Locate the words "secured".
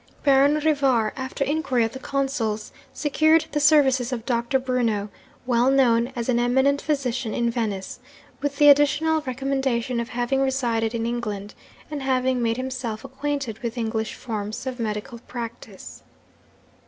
2.91-3.45